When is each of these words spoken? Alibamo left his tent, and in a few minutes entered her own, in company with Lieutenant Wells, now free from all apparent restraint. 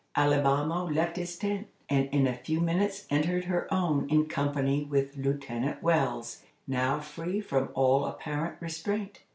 Alibamo 0.17 0.89
left 0.91 1.15
his 1.17 1.35
tent, 1.37 1.67
and 1.87 2.07
in 2.09 2.25
a 2.25 2.33
few 2.33 2.59
minutes 2.59 3.05
entered 3.11 3.43
her 3.43 3.71
own, 3.71 4.09
in 4.09 4.25
company 4.25 4.83
with 4.83 5.15
Lieutenant 5.15 5.83
Wells, 5.83 6.41
now 6.65 6.99
free 6.99 7.39
from 7.39 7.69
all 7.75 8.07
apparent 8.07 8.55
restraint. 8.59 9.21